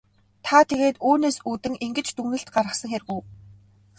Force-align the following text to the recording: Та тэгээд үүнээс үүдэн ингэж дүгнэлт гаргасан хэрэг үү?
Та 0.45 0.57
тэгээд 0.69 0.95
үүнээс 1.09 1.37
үүдэн 1.49 1.75
ингэж 1.85 2.07
дүгнэлт 2.15 2.49
гаргасан 2.55 2.89
хэрэг 2.91 3.09
үү? 3.15 3.21